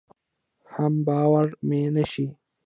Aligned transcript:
حم 0.71 0.93
باور 1.07 1.47
مې 1.67 1.81
نشي. 1.95 2.27